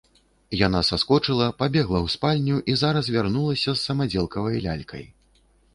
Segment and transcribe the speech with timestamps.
[0.59, 5.11] Яна саскочыла, пабегла ў спальню і зараз вярнулася з самадзелкавай лялькай.